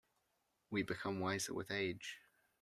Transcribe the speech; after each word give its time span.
We 0.71 0.81
become 0.81 1.19
wiser 1.19 1.53
with 1.53 1.69
age. 1.69 2.17